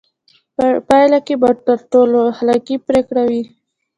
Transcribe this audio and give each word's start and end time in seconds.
په 0.55 0.65
پایله 0.87 1.19
کې 1.25 1.35
به 1.41 1.49
تر 1.67 1.79
ټولو 1.91 2.17
اخلاقي 2.31 2.75
پرېکړه 2.87 3.23
وي. 3.29 3.43